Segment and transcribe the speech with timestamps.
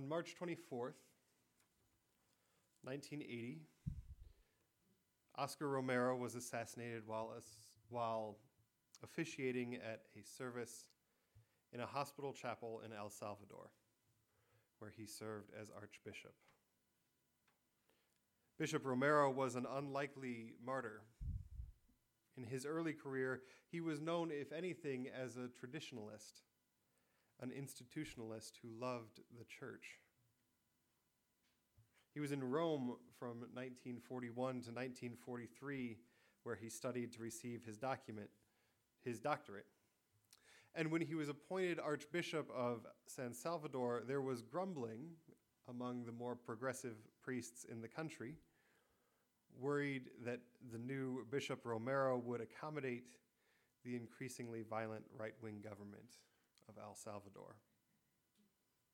[0.00, 0.94] On March 24th,
[2.84, 3.60] 1980,
[5.36, 7.34] Oscar Romero was assassinated while,
[7.90, 8.38] while
[9.02, 10.86] officiating at a service
[11.74, 13.72] in a hospital chapel in El Salvador,
[14.78, 16.32] where he served as Archbishop.
[18.58, 21.02] Bishop Romero was an unlikely martyr.
[22.38, 26.40] In his early career, he was known, if anything, as a traditionalist,
[27.40, 29.98] an institutionalist who loved the church.
[32.12, 35.96] He was in Rome from 1941 to 1943,
[36.42, 38.30] where he studied to receive his document,
[39.04, 39.66] his doctorate.
[40.74, 45.10] And when he was appointed Archbishop of San Salvador, there was grumbling
[45.68, 48.34] among the more progressive priests in the country
[49.58, 50.40] worried that
[50.72, 53.04] the new Bishop Romero would accommodate
[53.84, 56.18] the increasingly violent right wing government
[56.70, 57.56] of El Salvador.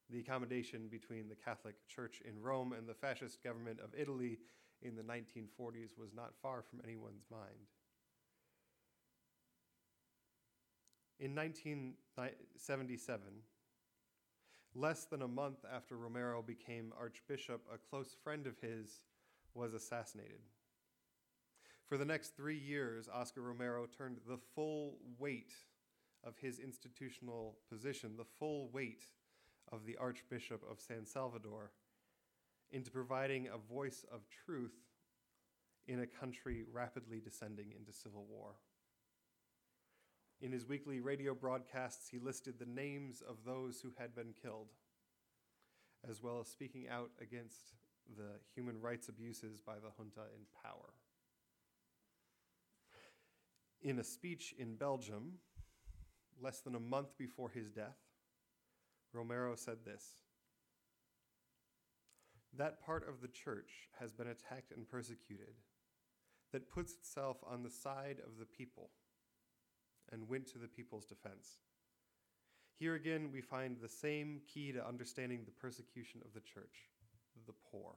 [0.08, 4.38] The accommodation between the Catholic Church in Rome and the fascist government of Italy
[4.82, 7.66] in the 1940s was not far from anyone's mind.
[11.18, 13.22] In 1977,
[14.74, 19.00] less than a month after Romero became Archbishop, a close friend of his
[19.54, 20.42] was assassinated.
[21.88, 25.54] For the next three years, Oscar Romero turned the full weight
[26.24, 29.04] of his institutional position, the full weight
[29.72, 31.72] of the Archbishop of San Salvador,
[32.70, 34.74] into providing a voice of truth
[35.86, 38.56] in a country rapidly descending into civil war.
[40.40, 44.68] In his weekly radio broadcasts, he listed the names of those who had been killed,
[46.08, 47.72] as well as speaking out against
[48.16, 50.92] the human rights abuses by the junta in power.
[53.80, 55.38] In a speech in Belgium,
[56.42, 57.98] less than a month before his death,
[59.12, 60.04] Romero said this
[62.56, 65.54] That part of the church has been attacked and persecuted
[66.52, 68.90] that puts itself on the side of the people
[70.12, 71.58] and went to the people's defense.
[72.78, 76.90] Here again, we find the same key to understanding the persecution of the church
[77.46, 77.92] the poor.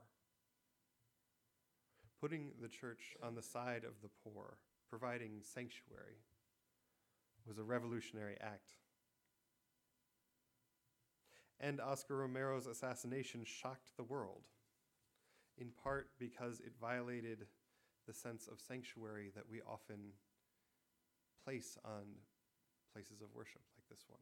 [2.22, 4.58] Putting the church on the side of the poor,
[4.90, 6.18] providing sanctuary,
[7.48, 8.72] was a revolutionary act.
[11.60, 14.44] And Oscar Romero's assassination shocked the world,
[15.58, 17.48] in part because it violated
[18.08, 20.14] the sense of sanctuary that we often
[21.44, 22.04] place on
[22.94, 24.22] places of worship like this one.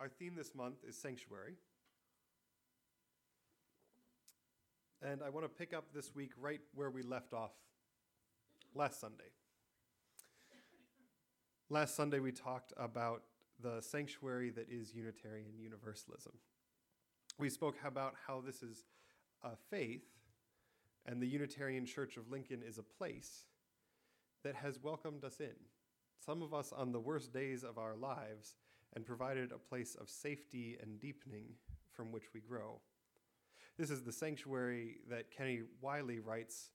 [0.00, 1.54] Our theme this month is sanctuary.
[5.00, 7.52] And I want to pick up this week right where we left off
[8.74, 9.30] last Sunday.
[11.70, 13.22] Last Sunday, we talked about
[13.60, 16.32] the sanctuary that is Unitarian Universalism.
[17.38, 18.84] We spoke about how this is
[19.42, 20.04] a faith,
[21.06, 23.44] and the Unitarian Church of Lincoln is a place
[24.42, 25.54] that has welcomed us in
[26.24, 28.56] some of us on the worst days of our lives,
[28.94, 31.46] and provided a place of safety and deepening
[31.92, 32.80] from which we grow.
[33.76, 36.70] This is the sanctuary that Kenny Wiley writes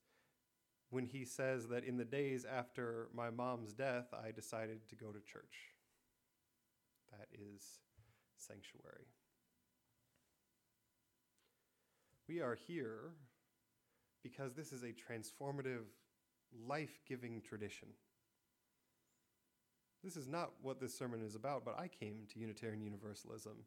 [0.89, 5.11] when he says that in the days after my mom's death, I decided to go
[5.11, 5.73] to church.
[7.11, 7.79] That is
[8.37, 9.07] sanctuary.
[12.27, 13.13] We are here
[14.23, 15.85] because this is a transformative,
[16.67, 17.89] life giving tradition.
[20.03, 23.57] This is not what this sermon is about, but I came to Unitarian Universalism,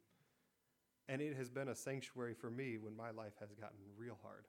[1.09, 4.47] and it has been a sanctuary for me when my life has gotten real hard.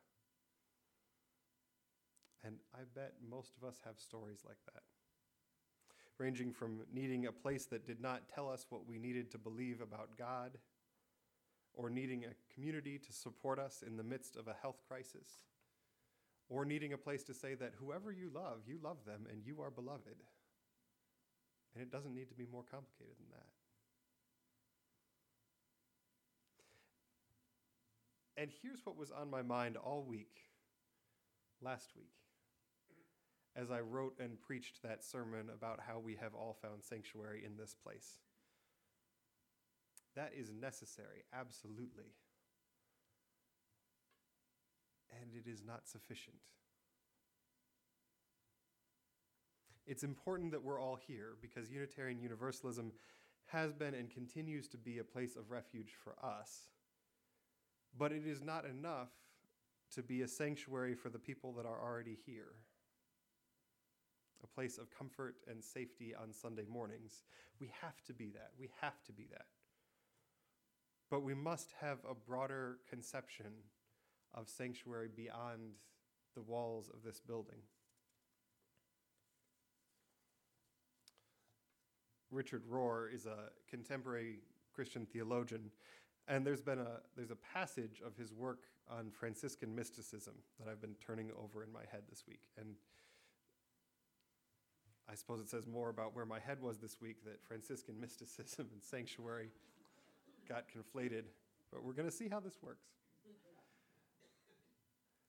[2.45, 4.83] And I bet most of us have stories like that,
[6.17, 9.79] ranging from needing a place that did not tell us what we needed to believe
[9.81, 10.57] about God,
[11.73, 15.39] or needing a community to support us in the midst of a health crisis,
[16.49, 19.61] or needing a place to say that whoever you love, you love them and you
[19.61, 20.21] are beloved.
[21.73, 23.47] And it doesn't need to be more complicated than that.
[28.35, 30.37] And here's what was on my mind all week,
[31.61, 32.11] last week,
[33.55, 37.57] as I wrote and preached that sermon about how we have all found sanctuary in
[37.57, 38.19] this place.
[40.15, 42.15] That is necessary, absolutely.
[45.21, 46.37] And it is not sufficient.
[49.85, 52.91] It's important that we're all here because Unitarian Universalism
[53.47, 56.69] has been and continues to be a place of refuge for us.
[57.97, 59.09] But it is not enough
[59.93, 62.53] to be a sanctuary for the people that are already here.
[64.43, 67.23] A place of comfort and safety on Sunday mornings.
[67.59, 68.51] We have to be that.
[68.59, 69.45] We have to be that.
[71.09, 73.53] But we must have a broader conception
[74.33, 75.75] of sanctuary beyond
[76.35, 77.59] the walls of this building.
[82.31, 84.39] Richard Rohr is a contemporary
[84.73, 85.69] Christian theologian,
[86.27, 90.81] and there's been a there's a passage of his work on Franciscan mysticism that I've
[90.81, 92.75] been turning over in my head this week, and
[95.13, 98.67] I suppose it says more about where my head was this week that Franciscan mysticism
[98.73, 99.51] and sanctuary
[100.49, 101.25] got conflated,
[101.71, 102.87] but we're going to see how this works.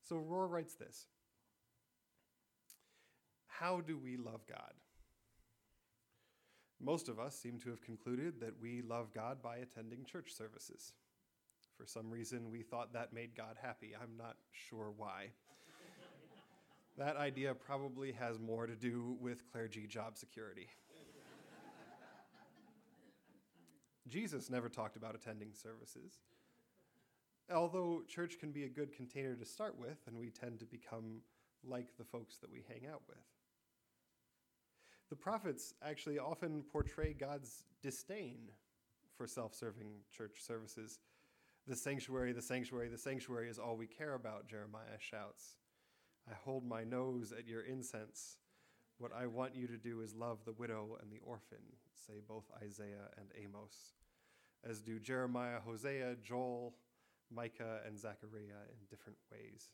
[0.08, 1.04] So Rohr writes this
[3.46, 4.72] How do we love God?
[6.81, 10.94] Most of us seem to have concluded that we love God by attending church services.
[11.76, 13.92] For some reason, we thought that made God happy.
[14.00, 15.32] I'm not sure why.
[16.96, 20.69] That idea probably has more to do with clergy job security.
[24.08, 26.20] Jesus never talked about attending services.
[27.52, 31.20] Although church can be a good container to start with, and we tend to become
[31.67, 33.19] like the folks that we hang out with.
[35.11, 38.50] The prophets actually often portray God's disdain
[39.17, 41.00] for self serving church services.
[41.67, 45.56] The sanctuary, the sanctuary, the sanctuary is all we care about, Jeremiah shouts.
[46.31, 48.38] I hold my nose at your incense.
[48.99, 51.59] What I want you to do is love the widow and the orphan,
[51.94, 53.94] say both Isaiah and Amos,
[54.69, 56.75] as do Jeremiah, Hosea, Joel,
[57.31, 59.71] Micah, and Zechariah in different ways.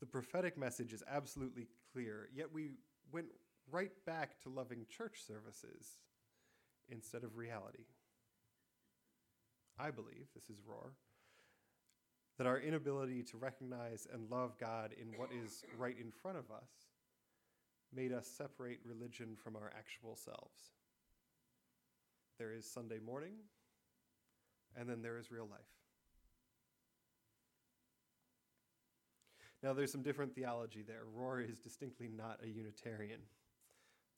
[0.00, 2.72] The prophetic message is absolutely clear, yet we
[3.12, 3.28] went
[3.70, 6.00] right back to loving church services
[6.88, 7.86] instead of reality.
[9.78, 10.92] I believe, this is Rohr,
[12.38, 16.50] that our inability to recognize and love God in what is right in front of
[16.50, 16.68] us
[17.94, 20.72] made us separate religion from our actual selves.
[22.38, 23.32] There is Sunday morning,
[24.78, 25.60] and then there is real life.
[29.62, 31.04] Now, there's some different theology there.
[31.18, 33.20] Rohr is distinctly not a Unitarian.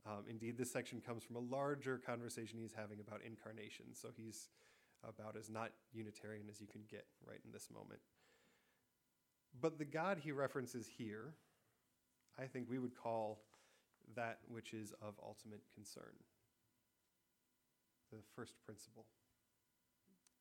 [0.05, 4.49] Um, indeed, this section comes from a larger conversation he's having about incarnation, so he's
[5.07, 8.01] about as not Unitarian as you can get right in this moment.
[9.61, 11.35] But the God he references here,
[12.39, 13.41] I think we would call
[14.15, 16.15] that which is of ultimate concern.
[18.11, 19.05] The first principle,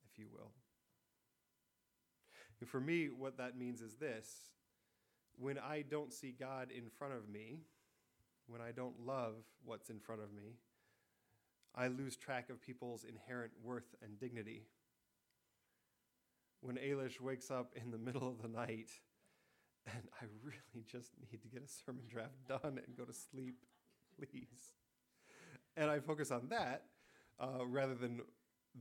[0.09, 0.51] if you will.
[2.59, 4.51] And for me, what that means is this
[5.39, 7.59] when I don't see God in front of me,
[8.47, 10.55] when I don't love what's in front of me,
[11.77, 14.63] I lose track of people's inherent worth and dignity.
[16.61, 18.89] When Ailish wakes up in the middle of the night
[19.85, 23.63] and I really just need to get a sermon draft done and go to sleep,
[24.17, 24.73] please.
[25.75, 26.85] And I focus on that
[27.39, 28.21] uh, rather than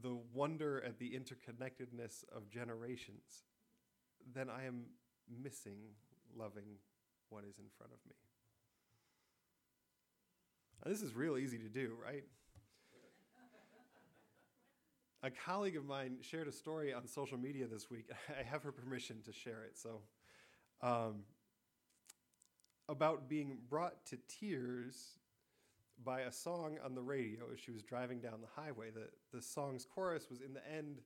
[0.02, 3.44] the wonder at the interconnectedness of generations,
[4.34, 4.86] then I am
[5.42, 5.78] missing
[6.36, 6.78] loving
[7.28, 8.14] what is in front of me.
[10.84, 12.24] Now, this is real easy to do, right?
[15.26, 18.10] A colleague of mine shared a story on social media this week.
[18.40, 19.76] I have her permission to share it.
[19.76, 20.00] So,
[20.82, 21.24] um,
[22.88, 25.18] about being brought to tears
[26.04, 28.90] by a song on the radio as she was driving down the highway.
[28.90, 31.00] The, the song's chorus was in the end,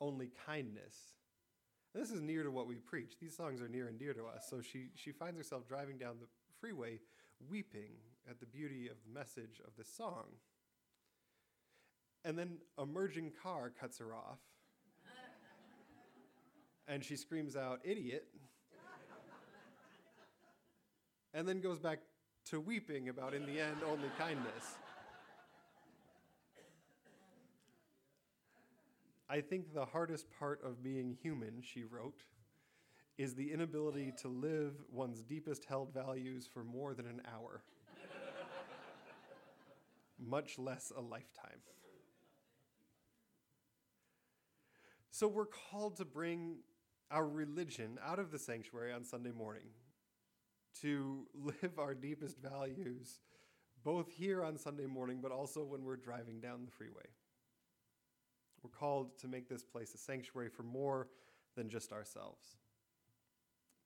[0.00, 0.96] only kindness.
[1.92, 3.18] And this is near to what we preach.
[3.20, 4.46] These songs are near and dear to us.
[4.48, 7.00] So she, she finds herself driving down the freeway
[7.50, 7.92] weeping
[8.30, 10.24] at the beauty of the message of this song.
[12.26, 14.40] And then a merging car cuts her off.
[16.88, 18.26] and she screams out, idiot.
[21.32, 22.00] and then goes back
[22.46, 24.74] to weeping about, in the end, only kindness.
[29.30, 32.24] I think the hardest part of being human, she wrote,
[33.18, 37.62] is the inability to live one's deepest held values for more than an hour,
[40.18, 41.60] much less a lifetime.
[45.18, 46.56] So we're called to bring
[47.10, 49.70] our religion out of the sanctuary on Sunday morning,
[50.82, 53.20] to live our deepest values,
[53.82, 57.06] both here on Sunday morning, but also when we're driving down the freeway.
[58.62, 61.08] We're called to make this place a sanctuary for more
[61.56, 62.58] than just ourselves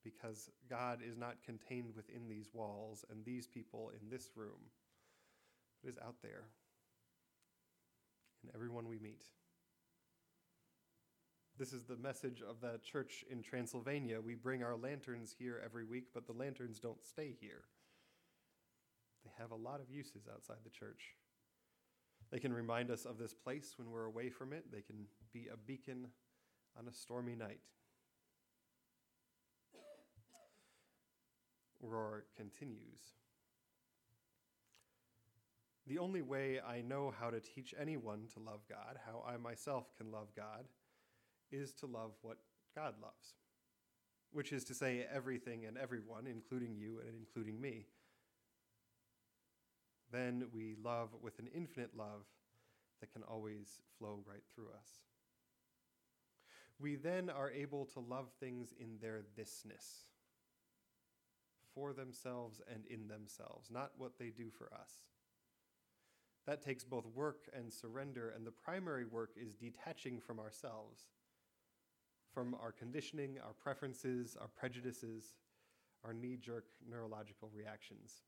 [0.03, 4.67] because God is not contained within these walls and these people in this room,
[5.81, 6.43] but is out there
[8.43, 9.23] in everyone we meet.
[11.57, 14.19] This is the message of the church in Transylvania.
[14.19, 17.63] We bring our lanterns here every week, but the lanterns don't stay here.
[19.23, 21.15] they have a lot of uses outside the church.
[22.31, 24.71] They can remind us of this place when we're away from it.
[24.71, 26.07] They can be a beacon
[26.79, 27.59] on a stormy night.
[31.83, 32.99] Rohr continues.
[35.87, 39.91] The only way I know how to teach anyone to love God, how I myself
[39.97, 40.65] can love God,
[41.51, 42.37] is to love what
[42.75, 43.35] God loves,
[44.31, 47.85] which is to say, everything and everyone, including you and including me.
[50.11, 52.25] Then we love with an infinite love
[52.99, 54.87] that can always flow right through us.
[56.79, 60.09] We then are able to love things in their thisness,
[61.73, 64.91] for themselves and in themselves, not what they do for us.
[66.47, 71.05] That takes both work and surrender, and the primary work is detaching from ourselves,
[72.33, 75.35] from our conditioning, our preferences, our prejudices,
[76.03, 78.23] our knee jerk neurological reactions.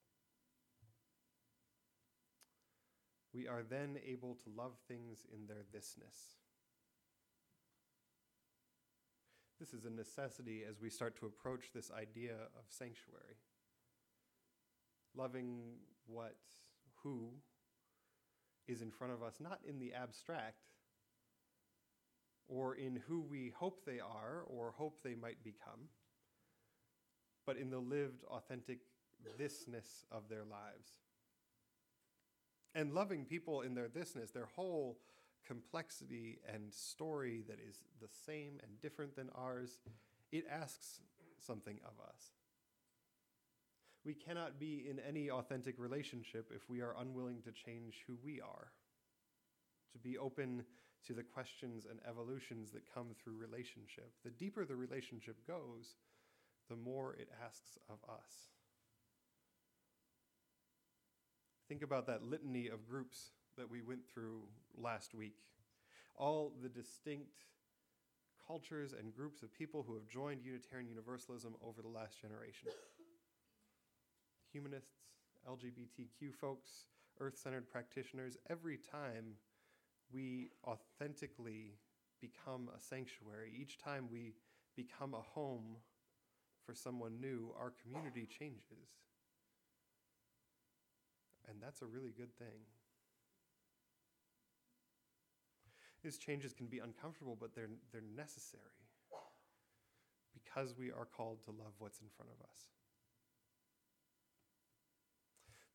[3.34, 6.38] We are then able to love things in their thisness.
[9.60, 13.38] This is a necessity as we start to approach this idea of sanctuary.
[15.16, 16.36] Loving what,
[17.02, 17.30] who,
[18.68, 20.73] is in front of us, not in the abstract
[22.48, 25.90] or in who we hope they are or hope they might become,
[27.46, 28.80] but in the lived, authentic
[29.40, 30.90] thisness of their lives.
[32.76, 34.98] And loving people in their thisness, their whole
[35.46, 39.78] complexity and story that is the same and different than ours,
[40.32, 41.00] it asks
[41.46, 42.32] something of us.
[44.06, 48.42] We cannot be in any authentic relationship if we are unwilling to change who we
[48.42, 48.72] are,
[49.94, 50.64] to be open
[51.08, 54.12] to the questions and evolutions that come through relationship.
[54.24, 55.96] The deeper the relationship goes,
[56.70, 58.50] the more it asks of us.
[61.68, 64.44] Think about that litany of groups that we went through
[64.78, 65.38] last week.
[66.16, 67.46] All the distinct
[68.46, 72.70] cultures and groups of people who have joined Unitarian Universalism over the last generation
[74.54, 75.10] humanists,
[75.50, 76.86] LGBTQ folks,
[77.20, 79.34] earth centered practitioners, every time
[80.14, 81.74] we authentically
[82.22, 84.34] become a sanctuary, each time we
[84.76, 85.78] become a home
[86.66, 88.88] for someone new, our community changes.
[91.50, 92.64] And that's a really good thing.
[96.04, 98.60] These changes can be uncomfortable, but they're, they're necessary
[100.34, 102.60] because we are called to love what's in front of us.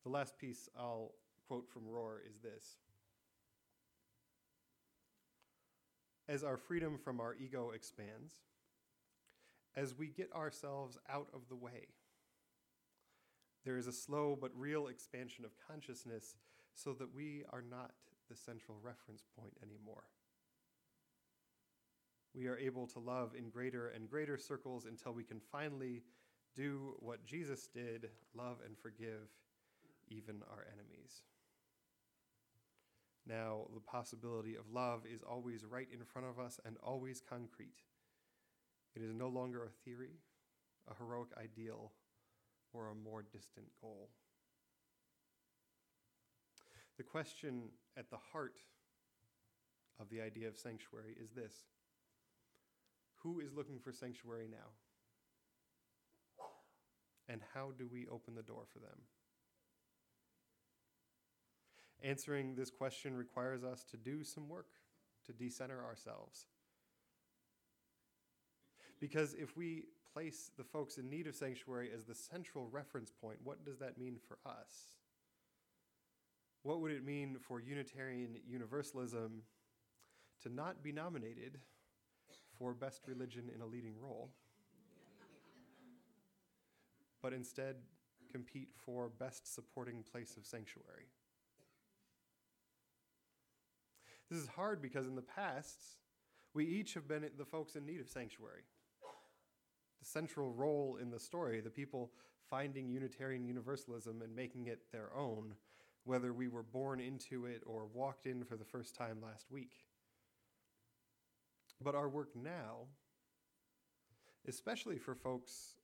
[0.03, 1.13] The last piece I'll
[1.47, 2.77] quote from Rohr is this
[6.29, 8.35] As our freedom from our ego expands,
[9.75, 11.87] as we get ourselves out of the way,
[13.65, 16.35] there is a slow but real expansion of consciousness
[16.75, 17.93] so that we are not
[18.29, 20.03] the central reference point anymore.
[22.35, 26.03] We are able to love in greater and greater circles until we can finally
[26.55, 29.29] do what Jesus did love and forgive
[30.09, 31.23] even our enemies.
[33.29, 37.83] Now, the possibility of love is always right in front of us and always concrete.
[38.95, 40.17] It is no longer a theory,
[40.89, 41.91] a heroic ideal,
[42.73, 44.09] or a more distant goal.
[46.97, 48.55] The question at the heart
[49.99, 51.53] of the idea of sanctuary is this
[53.21, 54.73] Who is looking for sanctuary now?
[57.27, 58.97] And how do we open the door for them?
[62.03, 64.67] Answering this question requires us to do some work,
[65.25, 66.45] to decenter ourselves.
[68.99, 73.37] Because if we place the folks in need of sanctuary as the central reference point,
[73.43, 74.97] what does that mean for us?
[76.63, 79.43] What would it mean for Unitarian Universalism
[80.43, 81.59] to not be nominated
[82.57, 84.29] for Best Religion in a Leading Role,
[87.21, 87.75] but instead
[88.31, 91.07] compete for Best Supporting Place of Sanctuary?
[94.29, 95.81] This is hard because in the past,
[96.53, 98.63] we each have been the folks in need of sanctuary.
[99.99, 102.11] The central role in the story, the people
[102.49, 105.55] finding Unitarian Universalism and making it their own,
[106.03, 109.73] whether we were born into it or walked in for the first time last week.
[111.81, 112.87] But our work now,
[114.47, 115.75] especially for folks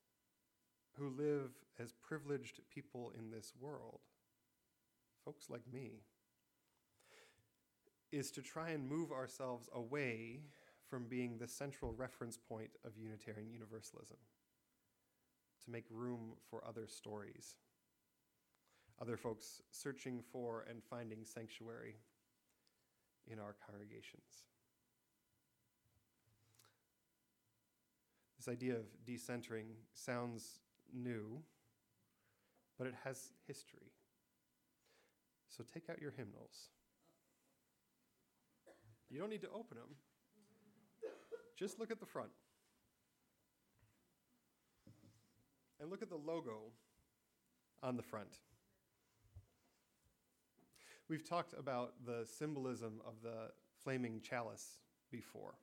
[0.97, 3.99] who live as privileged people in this world,
[5.23, 6.03] folks like me,
[8.15, 10.39] is to try and move ourselves away
[10.89, 14.17] from being the central reference point of Unitarian Universalism,
[15.63, 17.55] to make room for other stories,
[19.01, 21.95] other folks searching for and finding sanctuary
[23.27, 24.45] in our congregations.
[28.37, 30.59] This idea of decentering sounds
[30.93, 31.41] new,
[32.77, 33.91] but it has history.
[35.49, 36.69] So take out your hymnals.
[39.09, 39.95] You don't need to open them,
[41.57, 42.31] just look at the front.
[45.79, 46.71] And look at the logo
[47.83, 48.39] on the front.
[51.07, 53.51] We've talked about the symbolism of the
[53.83, 54.79] flaming chalice
[55.11, 55.53] before.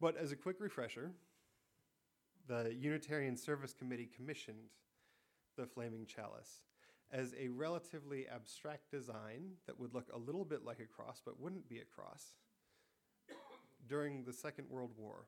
[0.00, 1.10] But as a quick refresher,
[2.46, 4.70] the Unitarian Service Committee commissioned
[5.56, 6.60] the flaming chalice
[7.10, 11.40] as a relatively abstract design that would look a little bit like a cross but
[11.40, 12.32] wouldn't be a cross
[13.88, 15.26] during the Second World War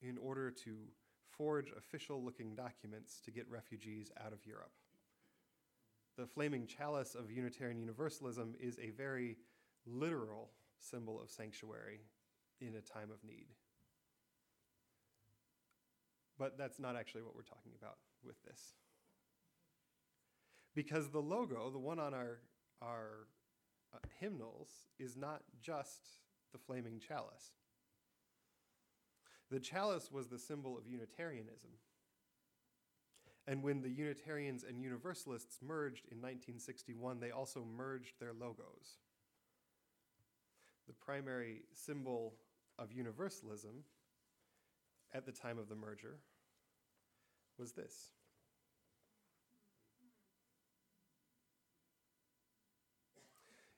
[0.00, 0.76] in order to
[1.36, 4.72] forge official looking documents to get refugees out of Europe.
[6.16, 9.36] The flaming chalice of Unitarian Universalism is a very
[9.86, 12.00] literal symbol of sanctuary
[12.60, 13.46] in a time of need.
[16.38, 18.74] But that's not actually what we're talking about with this.
[20.74, 22.38] Because the logo, the one on our,
[22.82, 23.28] our
[23.94, 26.08] uh, hymnals, is not just
[26.52, 27.52] the flaming chalice.
[29.50, 31.70] The chalice was the symbol of Unitarianism.
[33.46, 38.98] And when the Unitarians and Universalists merged in 1961, they also merged their logos.
[40.86, 42.34] The primary symbol
[42.78, 43.84] of Universalism
[45.12, 46.18] at the time of the merger
[47.58, 48.10] was this.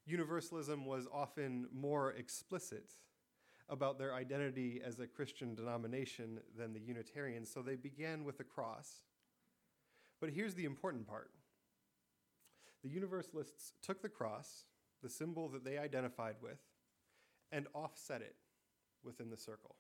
[0.07, 2.93] Universalism was often more explicit
[3.69, 8.45] about their identity as a Christian denomination than the Unitarians, so they began with the
[8.45, 9.01] cross.
[10.21, 11.31] But here's the important part
[12.83, 14.65] the Universalists took the cross,
[15.03, 16.61] the symbol that they identified with,
[17.51, 18.37] and offset it
[19.03, 19.75] within the circle.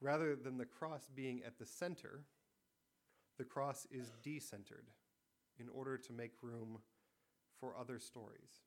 [0.00, 2.20] Rather than the cross being at the center,
[3.38, 4.86] the cross is decentered
[5.58, 6.78] in order to make room
[7.58, 8.62] for other stories,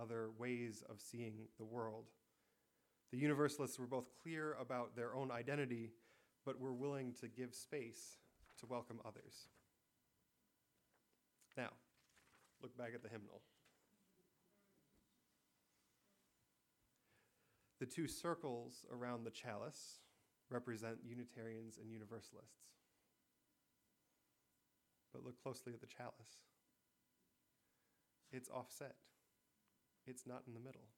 [0.00, 2.06] other ways of seeing the world.
[3.12, 5.92] The Universalists were both clear about their own identity,
[6.44, 8.18] but were willing to give space
[8.60, 9.48] to welcome others.
[11.56, 11.70] Now,
[12.62, 13.40] look back at the hymnal.
[17.78, 20.00] The two circles around the chalice
[20.50, 22.64] represent Unitarians and Universalists.
[25.12, 26.40] But look closely at the chalice.
[28.32, 28.96] It's offset,
[30.06, 30.88] it's not in the middle.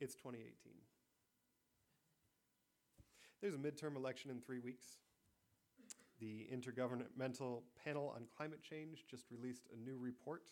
[0.00, 0.72] It's 2018.
[3.40, 4.86] There's a midterm election in three weeks.
[6.20, 10.48] The Intergovernmental Panel on Climate Change just released a new report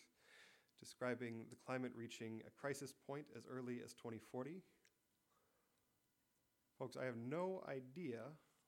[0.79, 4.61] describing the climate reaching a crisis point as early as 2040.
[6.77, 8.19] Folks, I have no idea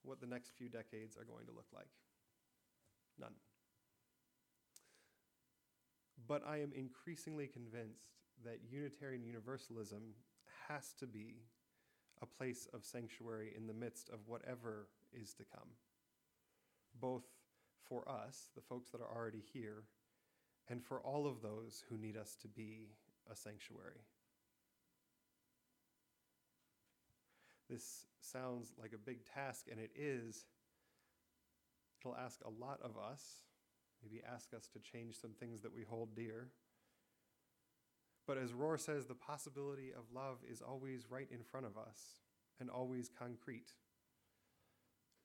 [0.04, 1.90] what the next few decades are going to look like.
[3.20, 3.34] None.
[6.28, 10.16] But I am increasingly convinced that Unitarian Universalism
[10.68, 11.44] has to be
[12.22, 15.70] a place of sanctuary in the midst of whatever is to come,
[17.00, 17.26] both
[17.88, 19.84] for us, the folks that are already here,
[20.68, 22.90] and for all of those who need us to be
[23.32, 24.02] a sanctuary.
[27.70, 30.46] This sounds like a big task, and it is.
[32.02, 33.45] It'll ask a lot of us,
[34.06, 36.50] maybe ask us to change some things that we hold dear.
[38.28, 42.22] But as Rohr says, the possibility of love is always right in front of us
[42.60, 43.74] and always concrete.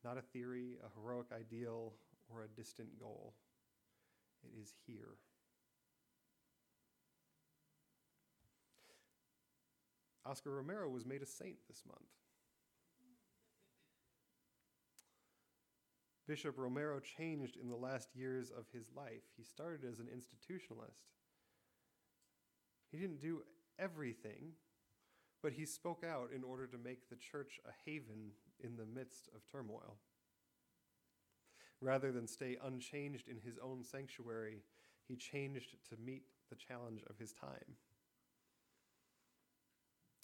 [0.04, 1.94] Not a theory, a heroic ideal,
[2.28, 3.34] or a distant goal.
[4.42, 5.16] It is here.
[10.24, 12.19] Oscar Romero was made a saint this month.
[16.30, 19.24] Bishop Romero changed in the last years of his life.
[19.36, 21.08] He started as an institutionalist.
[22.92, 23.42] He didn't do
[23.80, 24.52] everything,
[25.42, 28.30] but he spoke out in order to make the church a haven
[28.62, 29.96] in the midst of turmoil.
[31.80, 34.62] Rather than stay unchanged in his own sanctuary,
[35.08, 37.74] he changed to meet the challenge of his time.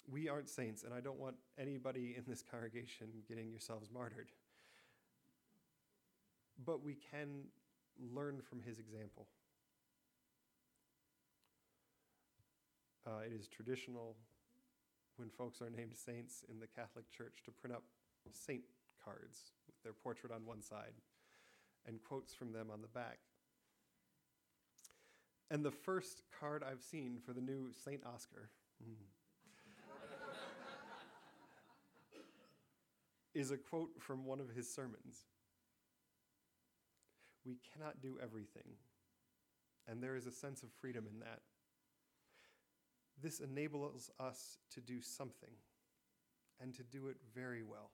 [0.09, 4.31] We aren't saints, and I don't want anybody in this congregation getting yourselves martyred
[6.65, 7.45] but we can
[8.15, 9.27] learn from his example.
[13.07, 14.17] Uh, it is traditional
[15.17, 17.83] when folks are named saints in the Catholic Church to print up
[18.33, 18.63] saint
[19.03, 20.95] cards with their portrait on one side
[21.87, 23.19] and quotes from them on the back.
[25.51, 28.05] And the first card I've seen for the new St.
[28.05, 28.51] Oscar
[28.83, 28.97] mm,
[33.35, 35.27] is a quote from one of his sermons.
[37.47, 38.75] We cannot do everything,
[39.87, 41.41] and there is a sense of freedom in that.
[43.23, 45.55] This enables us to do something
[46.61, 47.91] and to do it very well.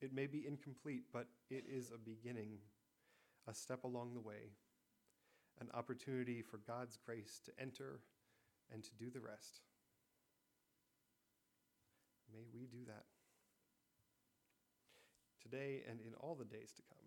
[0.00, 2.58] It may be incomplete, but it is a beginning,
[3.48, 4.50] a step along the way,
[5.60, 8.00] an opportunity for God's grace to enter
[8.72, 9.60] and to do the rest.
[12.32, 13.04] May we do that
[15.40, 17.01] today and in all the days to come.